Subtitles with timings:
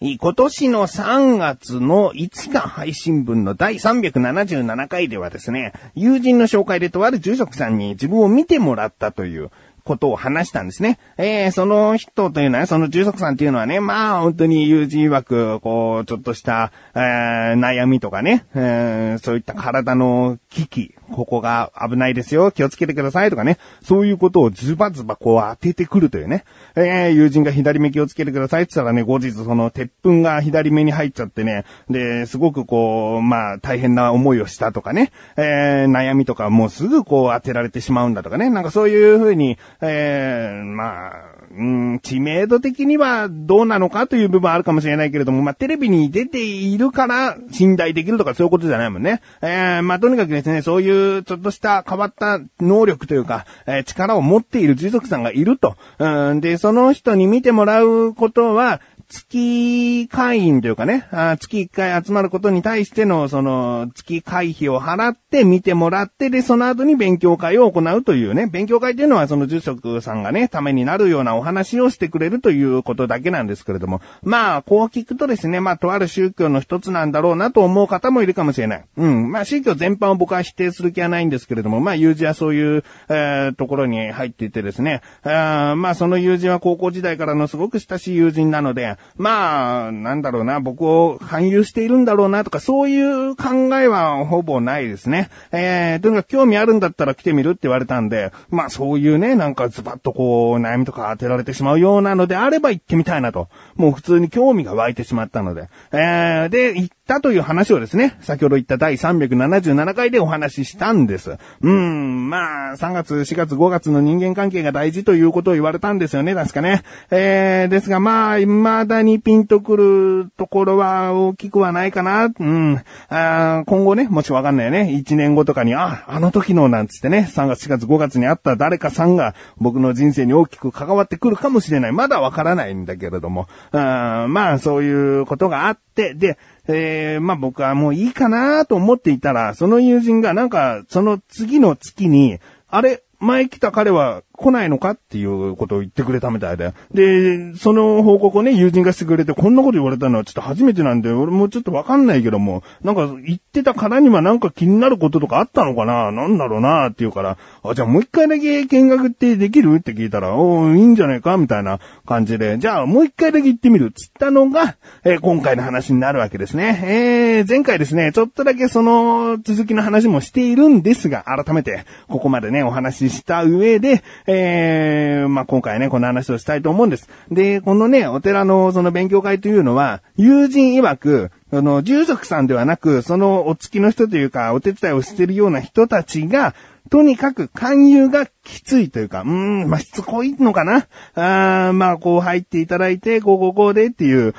[0.00, 9.50] 今年の3月の5日配信分の第377回ではですね、友人の紹介でとある住職さんに自分を見てもらったという
[9.88, 10.98] ことを話したんですね。
[11.16, 26.44] えー、その人というのは、その住職さんっていうのはね、まあ本当に友人曰く、こう、ちょっとした、えー、悩みとかね、えー、そういった体の危機、ここが危ないですよ、気をつけてくださいとかね、そういうことをズバズバこう当ててくるというね、
[26.76, 49.22] えー、友人が左目気をつけてくださいって言ったらね、後日その鉄粉が左目に入っちゃってね、で、すごくこう、まあ大変な思いをしたとかね、えー、悩みとかもうすぐこう当てられてしまうんだとかね、なんかそういうふうに、えー、まあ、うん、知名度的にはどうなのかという部分あるかもしれないけれども、まあ、テレビに出ているから信頼できるとかそういうことじゃないもんね。
[49.40, 55.76] えー、まあ、とにかくですね、そういうちょっとした変わった能力というか、えー、力を持っている樹族さんがいると。
[55.98, 78.84] うん、で、その人に見てもらうことは、月会員というかね、あ月1回集まることに対しての、その、月会費を払って見てもらって、で、その後に勉強会を行うというね、勉強会っていうのはその住職さんがね、ためになるようなお話をしてくれるということだけなんですけれども、まあ、こう聞くとですね、まあ、とある宗教の一つなんだろうなと思う方もいるかもしれない。
[78.98, 79.32] うん。
[79.32, 95.30] まあ、宗教全般を僕は否定する気はないんですけれども、まあ、友人はそういう、えー、ところに入っていてですね、あまあ、その友人は高校時代からのすごく親しい友人なので、まあ、なんだろうな、僕を勧誘しているんだろうなとか、そういう考えはほぼないですね。
[95.52, 103.48] えー、とにかく興味あるんだったら来てみるって言われたんで、まあそういうね、なんかズバッとこう、悩みとか当てられてしまうようなのであれば行ってみたいなと。
[103.76, 105.68] もう普通に興味が湧いてしまったので。
[105.92, 111.38] えー、で、行ったという話をですね、先ほど言った第377回でお話ししたんです。
[111.62, 116.82] うん、まあ、3月、4月、5月の人間関係が大事ということを言われたんですよね、確かね。
[117.10, 122.24] えー、ですがまあ、未だにピンとくるところは大きくはないかな。
[122.24, 122.82] うん。
[123.08, 124.90] あ今後ね、もしわかんないよね。
[124.92, 131.92] 1年後とかに、あ、あの時のなんつってね、3月、4月、5月にあった誰かさんが僕の人生に大きく関わってくるかもしれない。
[131.92, 133.46] まだわからないんだけれども。
[133.70, 142.38] あまあ、そういうことがあって、で、えー、まあ僕はもういいかなと思っていたら、その友人がなんか、その次の月に、
[142.68, 146.72] あれ、前来た彼は来ないのかっていうことを言ってくれたみたいで。
[146.94, 156.12] で、その報告をね、友人がしてくれて、こんなこと言われたのはちょっと初めてなんで、俺もちょっとわかんないけども、なんか言ってたからにはなんか気になることとかあったのかな？
[156.12, 159.74] なんだろうなって言うから、あ、じゃあもう一回だけ見学ってできる？
[159.74, 166.80] って聞いたら、おいいんじゃないかみたいな感じで、じゃあもう一回だけ行ってみるっつったのが、えー、今回の話になるわけですね。
[166.84, 177.08] えー、前回ですね、ちょっとだけその続きの話もしているんですが、改めて、ここまでね、お話しした上で、えー、まあ、今回ね、この話をしたいと思うんです。
[177.30, 186.54] で、このね、お寺のその勉強会というのは、友人曰く、あの、住職さんではなく、そのお付きの人というか、お手伝いをしてるような人たちが、
[186.90, 194.34] とにかく勧誘がきついというか、うーん、まあ、しつこいのかなあまあ、こう入っていただいて、こうこうこうでっていう、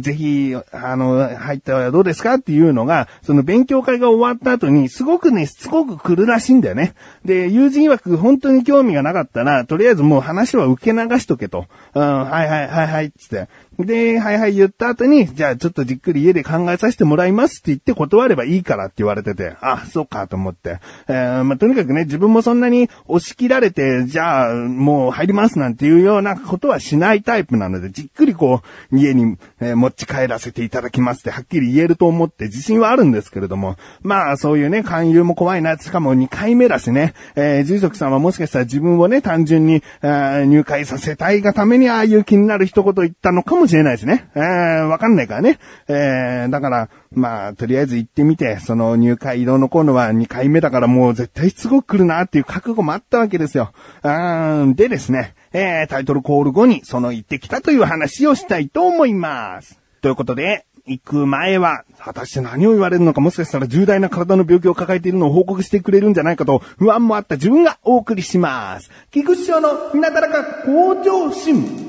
[0.00, 6.94] ぜひ、あの、入ったらどうですかっていうのが、その勉強会が終わった後に、すごくね、しつこく来るらしいんだよね。
[7.24, 11.66] で、友人曰く本当に興味がなかったら、とりあえずもう話は受け流しとけと。
[11.94, 13.48] うん、はいはいはいはい、つって。
[13.78, 20.80] で、はいはい言った後に、じゃあちょっとじっくり家で考えさせてもらいますって言って断ればいいからって言われてて、あ、そうかと思って。
[21.08, 28.62] えー、まあ、とにかくね、自分もそんなに押し切られて、じゃあもう入りますなんていうようなことはしないタイプなので、じっくりこ
[28.92, 44.30] う、家に、えー、持ち帰らせていただきますってはっきり言えると思って自信はあるんですけれども、まあそういうね、勧誘も怖いな、しかも2回目だしね、えー、住職さんはもしかしたら自分をね、単純に、入会させたいがためにああいう気になる一言言ったのかもしれないですね。
[44.34, 45.58] えー、わかんないからね。
[45.88, 45.96] えー、
[46.42, 53.72] えーだから、まあ、とりあえず行ってみて、その入会色ののは2回目だからもう絶対すごく来るなっていう覚悟もあったわけですよ。
[54.02, 59.78] うんでですね、えー、タイトルコール後にその行ってきたという話をしたいと思います。
[60.00, 68.90] ということで、行く前は、果たして何を言われるのか、もしかしたら重大な体の病気を抱えているのを報告してくれるんじゃないかと不安もあった自分がお送りします。
[69.10, 71.87] 菊池賞のなだらか向上心。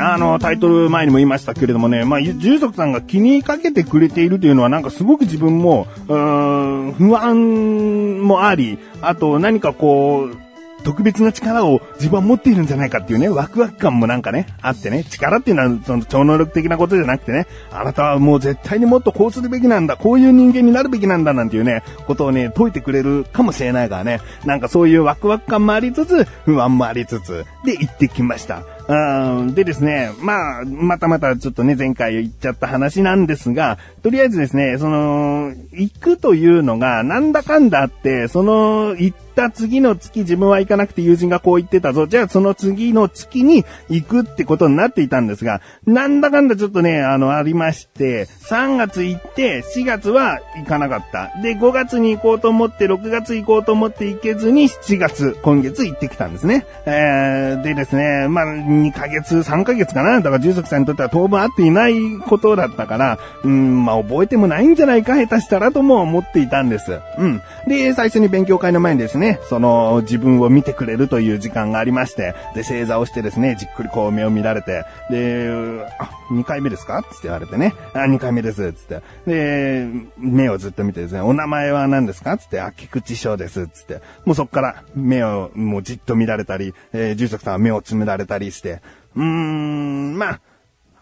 [0.00, 10.36] あの、タイトル前にも言いましたけれどもね、まあ、住職さんが気にかけてくれているというのはなんかすごく自分も、不安もあり、あと何かこう、
[10.82, 28.62] 特別な力を自分は持っているんじゃないかっていうね、ワクワク感もなんかね、あってね、力っていうのはその超能力的なことじゃなくてね、あなたはもう絶対にもっとこうするべきなんだ、こういう人間になるべきなんだなんていうね、ことをね、解いてくれるかもしれないからね、なんかそういうワクワク感もありつつ、不安もありつつ、で行ってきました。
[28.90, 42.06] うんでですね、まあ、またまたちょっとね、前回言っちゃった話なんですが、とりあえずですね、その、行くというのが、なんだかんだあって、その、行った次の月自分は行かなくて友人がこう言ってたぞ。
[42.06, 51.30] じゃあその次の月に行くってことになっていたんですが、なんだかんだちょっとね、あの、ありまして、3月行って、4月は行かなかった。
[51.42, 56.66] で、5月に行こうと思って、6月行こうと思って行けずに、7月、今月行ってきたんですね。
[56.86, 58.44] えー、でですね、まあ、
[58.82, 66.98] 2ヶ月、3ヶ月かなだから住職さんにとっては当分会っていないことだったから、うん、まあ、覚えてもないんじゃないか、下手したらとも思っていたんです。
[67.18, 67.42] うん。
[67.66, 75.50] で、最初に勉強会の前にですね、その、自分を見てくれるという時間がありまして、で、正座をしてですね、じっくりこう目を見られて、で、
[75.98, 77.02] あ、2回目ですか？
[77.02, 79.02] つって言われてね、あ、2回目です、つって。
[79.26, 79.86] で、
[80.18, 82.36] 目をずっと見てですね、お名前は何ですか？
[82.38, 84.00] つって、あ、菊池翔です、つって。
[84.24, 88.69] もうそっから目をもうじっと見られたり、えー、住職さんは目をつむられたりして、
[89.16, 90.40] うーん、まあ、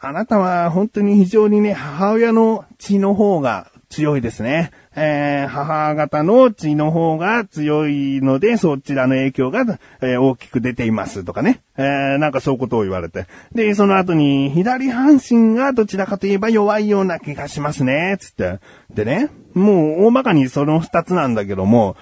[0.01, 4.71] あなたは本当に非常にね、母親の血の方が強いですね。
[4.95, 11.63] えー、母方の血の方が強いので、そちらの影響が、えー、大きく出ていますとかね。
[11.77, 13.27] えー、なんかそういうことを言われて。
[13.55, 18.59] で、その後に、左半身がどちらかといえば弱いような気がしますね、つって。
[18.93, 21.97] でね、もう大まかにその二つなんだけども、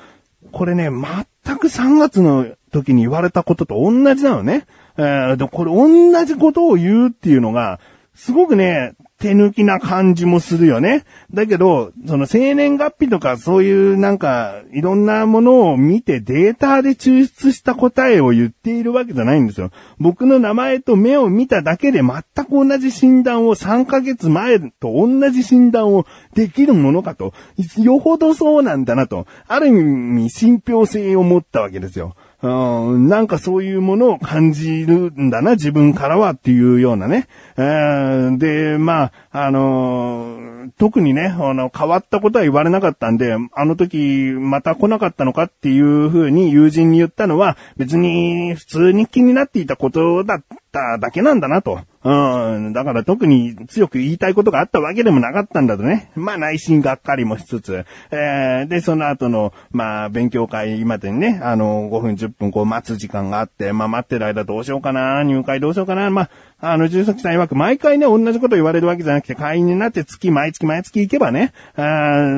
[0.53, 4.67] これね、全く3月の時に言われたことと同じなのね。
[4.99, 7.81] えー、で、これ同じことを言うっていうのが、
[8.15, 11.05] すごくね、手抜きな感じもするよね。
[11.33, 19.71] だけど、その生年月日とかそういうなんかいろんなものを見てデータで抽出した答えを言っているわけじゃないんですよ。
[19.99, 27.33] 僕の名前と目を見ただけで全く同じ診断を3ヶ月前と同じ診断をできるものかと。
[27.79, 29.27] よほどそうなんだなと。
[29.49, 32.17] ある意味信憑性を持ったわけですよ。
[32.47, 37.29] うん、なんかそういうものを感じるんだな、自分からはっていうようなね。
[37.57, 51.81] で、まあ、あのー、特にね、あの、変わったことは言われなかったんで、あの時また来なかったのかっていうふうに友人に言ったのは、別に普通に気になっていたことだっただけなんだなと。
[52.07, 52.73] うん。
[52.73, 56.13] だから特に強く言いたいことがあったわけでもなかったんだとね。
[56.15, 57.85] まあ内心がっかりもしつつ。
[58.13, 71.83] えー、で、その後の、まあ勉強会までにね、あの、5分10分こう待つ時間があって、まあ待ってる間どうしようかな、入会どうしようかな、まあ、あの、住職さん曰く毎回ね、同じこと言われるわけじゃなくて、会員になって月、毎月毎月行けばね、あ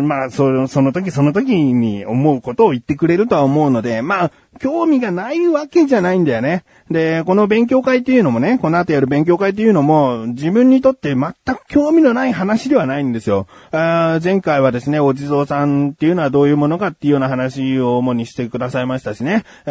[0.02, 6.64] まあ、その時その時に思うことを言ってくれるとは思うので、まあ、興味がないわけじゃないんだよね。
[6.90, 13.46] で、この勉強会っていうのもね、この後やる勉強会っていうのも、自分にとって全く興味のない話ではないんですよ。
[13.72, 19.44] あ前回はですね、お地蔵さんっていうのはどういうものかっていうような話を主にしてくださいましたしね。
[19.66, 19.70] え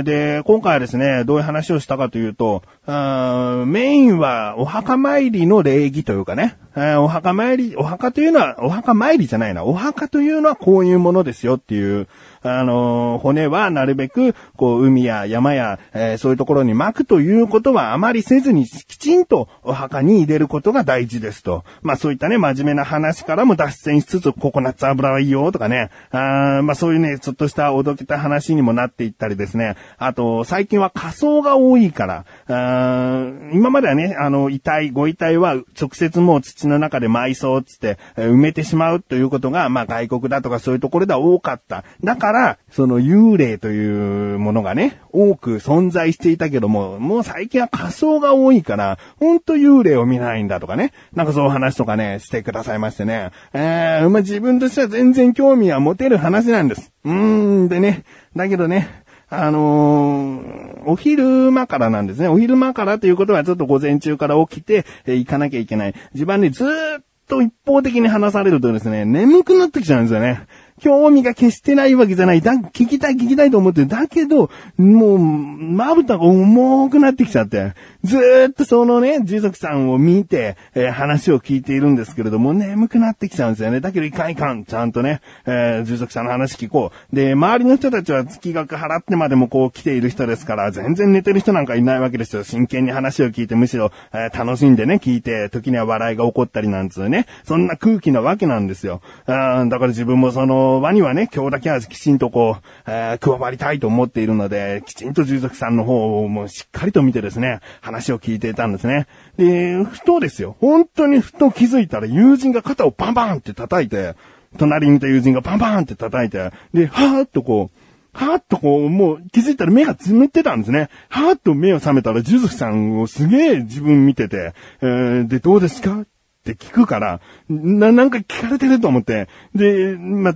[0.00, 12.08] ー、で、今回はですね、どういう話をしたかというと、あメインはお墓参りの礼儀というかね、えー、お墓参り、お墓というのは、お墓参りじゃないな、お墓というのはこういうものですよっていう、
[12.42, 14.21] あのー、骨はなるべく、
[14.56, 21.64] こう、海や山や、えー、そういうところに巻くということはあまりせずに、きちんとお墓に入れることが大事ですと。
[21.82, 29.76] まあそういったね、真面目な話からも脱線しつつ、ココナッツ油はいいよとかね、あまあそういうね、ちょっとしたおどけた話にもなっていったりですね。
[29.98, 41.84] あと、最近は仮装が多いから、あ今まではね、あの、遺体、ご遺体は直接もう土の中で埋葬つって、埋めてしまうということが、まあ外国だとかそういうところでは多かった。
[42.02, 53.30] だから、その幽霊というものがね、多く存在していたけども、もう最近は仮想が多いから、ほんと幽霊を見ないんだとかね、なんかそういう話とかね、してくださいましてね。
[53.52, 56.92] えー、まあ、自分としては全然興味は持てる話なんです。
[57.04, 58.04] うーん、でね、
[58.36, 62.28] だけどね、あのー、お昼間からなんですね。
[62.28, 65.94] お昼間からということはちょっと午前中から起きて、えー、行かなきゃいけない。
[66.12, 70.42] 自分ね、ずーっと一方的に話されるとですね、眠くなってきちゃうんですよね。
[70.82, 72.40] 興味が決してないわけじゃない。
[72.40, 73.86] だ、聞きたい聞きたいと思ってる。
[73.86, 77.74] だけど、もう、まぶたが重くなってきちゃって。
[78.02, 83.78] ずーっとそのね、住職さんを見て、えー、話を聞いているんですけれども、眠くなってきちゃうんですよね。
[83.78, 84.64] だけどいかんいかん。
[84.64, 87.14] ちゃんとね、えー、住職さんの話聞こう。
[87.14, 92.42] で、周りの人たちは月額払ってまでもこう来ている人ですから、全然寝てる人なんかいないわけですよ。
[92.42, 97.26] 真剣に話を聞いて、むしろ、えー、楽しんでね、聞いて、時には笑いが起こったりなんつうね。
[97.44, 99.00] そんな空気なわけなんですよ。
[99.26, 109.06] あだから自分もその、の輪にはね、今日だけはきちんとこう、えー、加わりたいと思っているので、きちんと従属さんの方をもうしっかりと見てですね、話を聞いていたんですね。
[109.36, 114.14] で、ふとですよ、本当にふと気づいたら友人が肩をバンバンって叩いて、
[114.58, 117.78] 隣にいた友人がバンバンって叩いて、で、はーっとこう、
[118.14, 120.90] はーっとこう、もう気づいたら目がつむってたんですね。
[121.08, 124.52] はーっと目を覚めたら、ジュズさんをすげえ自分見てて、
[124.82, 126.04] えー、で、どうですか？
[126.42, 130.34] って聞くから、な、なんか聞かれてると思って、で、ま、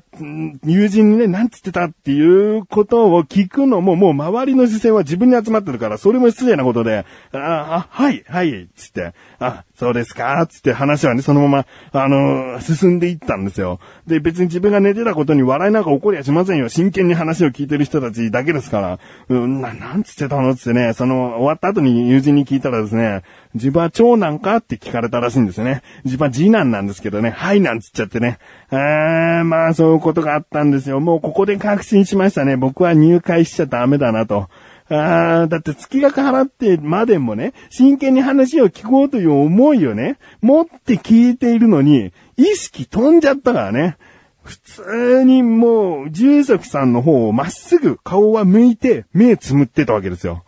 [0.65, 11.67] 友人にね、なんつってたっていうことを聞くのも、もう周りの視線は自分に集まってるから、それも失礼なことで、あ、あはい、はい、つって、あ、そうですかつって話はね、そのまま、
[12.01, 13.81] あのー、進んでいったんですよ。
[14.07, 16.69] で、別に自分が寝てたことに笑いなんか起こりゃしませんよ。
[16.69, 18.99] 真剣に話を聞いてる人たちだけですから。
[19.29, 20.55] うん、な、なんつってたの？
[20.55, 23.23] つってね、その、終わった後に友人に聞いたらですね、
[23.55, 24.57] 自分は長男か？
[24.57, 25.83] って聞かれたらしいんですよね。
[26.05, 28.39] 自分は次男なんですけどね、はいなんつっちゃってね。
[28.71, 31.01] えー、まあそういうことがあったんですよ。
[31.01, 32.57] もうここで確信しましたね。
[32.57, 34.49] 僕は入会しちゃダメだなと。
[34.89, 43.97] ああ、だって月額払ってまでもね、真剣に話を聞こうという思いをね、持って聞いているのに、意識飛んじゃったからね。
[44.45, 50.45] 普通にもう、住職さんの方をまっすぐ顔は向いて目つむってたわけですよ。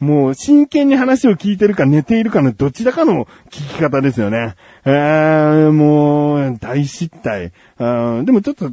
[0.00, 4.54] もう真剣に話を聞いてるか寝ているかのどちらかの聞き方ですよね。
[4.84, 7.52] えー、もう、大失態。
[7.78, 8.66] あでもちょっと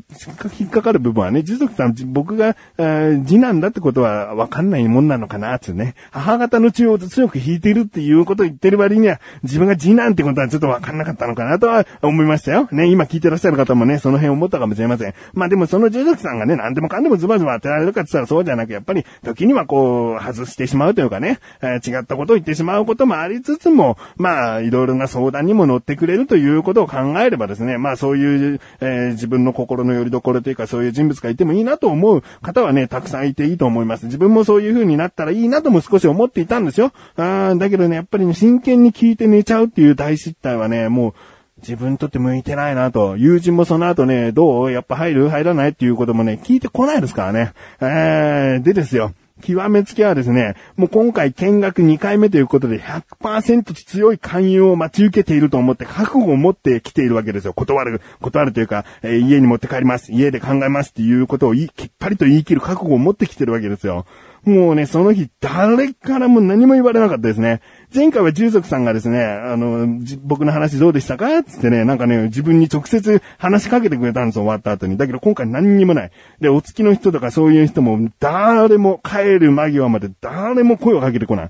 [0.59, 5.95] 引っかかる部分はね、持続さん、僕が、え次男だってことはわかんないもんなのかな、つね。
[6.11, 12.67] 母方の血を強く引いてるっていうことを言ってる割には、自分が次男ってことはちょっとわかんなかったのかなとは思いましたよ。
[12.71, 15.13] ね、今聞いてらっしゃる方もね、その辺思ったかもしれません。
[15.33, 34.07] まあでもその持続さんがね、何でもかんでもズバズバ当てられるかって言ったらそうじゃなく、やっぱり時にはこう、外してしまうというかね、えー、違ったことを言ってしまうこともありつつも、まあ、いろいろな相談にも乗ってくれるということを考えればですね、まあそういう、えー、自分の心の拠り所というかそういう人物がいてもいいなと思う方はね、たくさんいていいと思います。
[34.07, 36.91] 自分もそういう風になったらいいなとも少し思っていたんですよ。
[37.15, 41.13] あだけどね、やっぱりね、真剣に聞いて寝ちゃうっていう大失態はね、もう、
[41.57, 43.17] 自分にとって向いてないなと。
[43.17, 44.71] 友人もその後ね、どう？
[44.71, 45.29] やっぱ入る？
[45.29, 45.69] 入らない？
[45.69, 47.53] っていうこともね、聞いてこないですからね。
[47.79, 49.13] えー、でですよ。
[49.41, 57.53] 極めつけはですね、もう今回見学2回目ということで100%強い勧誘を待ち受けていると思って覚悟を持ってきているわけですよ。
[57.53, 60.11] 断る、断るというか、えー、家に持って帰ります。
[60.11, 61.69] 家で考えますっていうことをきっ
[61.99, 64.05] ぱりと言い切る覚悟を持ってきてるわけですよ。
[64.43, 67.61] もうね、その日誰からも何も言われなかったですね。
[67.93, 71.43] 前回は従属さんがですね、あの、僕の話どうでしたか？
[71.43, 74.97] つってね、なんかね、自分に直接話しかけてくれたんですよ、終わった後に。
[74.97, 76.11] だけど今回何にもない。
[76.39, 81.49] で、お付きの人とかそういう人も、誰も帰る間際まで誰も声をかけてこない。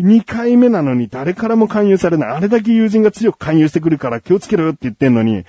[0.00, 2.28] 2回目なのに誰からも勧誘されない。
[2.30, 5.44] あれだけ友人が強く勧誘してくるから気をつけろよって言ってんのに、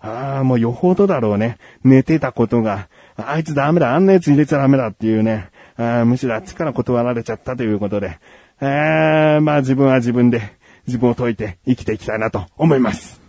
[0.00, 1.58] ああ、もうよほどだろうね。
[1.84, 2.88] 寝てたことが。
[3.16, 3.94] あいつダメだ。
[3.94, 5.50] あんな奴入れちゃダメだっていうね。
[5.76, 8.18] あむしろあっちから断られちゃったということで。
[8.60, 10.40] えー、まあ自分は自分で
[10.86, 13.21] 自分を解いて生きていきたいなと思います。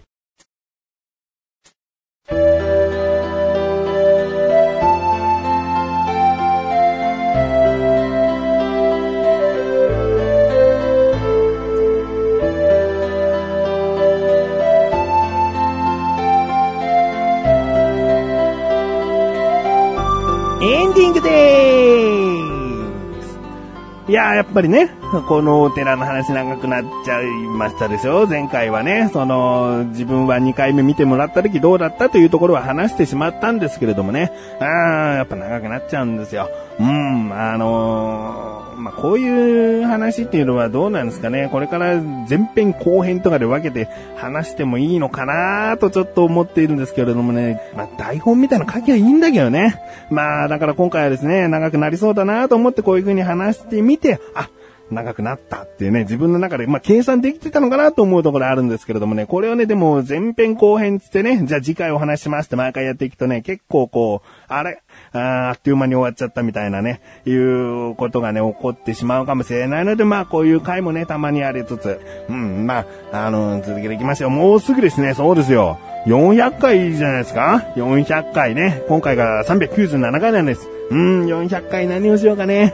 [20.65, 23.38] エンディングでーす。
[24.10, 24.89] いややっぱりね、
[25.27, 27.25] このお寺の話長くなっちゃい
[27.58, 28.27] ましたでしょ？
[28.27, 34.67] 前回はね、その、自分は2回目見てもらった時どうだったというところは話してしまったんですけれどもね、ああ、
[35.15, 36.50] やっぱ長くなっちゃうんですよ。
[36.79, 41.50] うん、あのーまあ、こういう話っていうのはどうなんですかね。
[41.51, 47.62] これから前編後編とかで分けて話してもいいのかなとちょっと思っているんですけれどもね。
[47.75, 49.82] まあ、台本みたいな書きはいいんだけどね。
[50.10, 54.50] まあ、だから今回はですね、長くなりそうだなと思ってこういう風に話してみて、あ、
[54.92, 64.82] 長くなったっていうね、自分の中で、まあ、計算できてたのかなと思うところあるんですけれどもね、これをね、でも前編後編つってね、じゃあ次回お話しますって毎回やっていくとね、結構こう、あれ、
[65.13, 72.00] ああっという間に終わっちゃったみたいなね、いうことがね、起こってしまうかもしれないので、まあ、こういう回もね、たまにありつつ、
[72.30, 74.30] うん、まあ、あの、続けていきましょう。
[74.30, 75.80] もうすぐですね、そうですよ。
[76.06, 78.84] 400回じゃないですか ?400 回ね。
[78.88, 80.68] 今回が397回なんです。
[80.90, 82.74] うん、400回何をしようかね。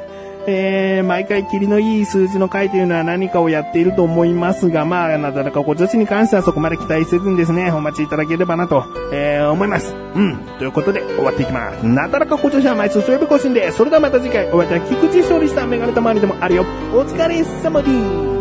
[0.50, 9.94] えー、毎回霧のいい数字の回というのは何かをやっていると思いますが、まあ、なだらかご女子に関してはそこまで期待せずにですね、お待ちいただければなと、えー、思います。
[9.94, 10.38] うん。
[10.58, 11.86] ということで、終わっていきます。
[11.86, 16.66] なだらかご女子は毎週水曜日更新で、それではまた次回、お会いいた菊池勝利したメガネたまわりでもあるよ。
[16.94, 18.39] お疲れ様です。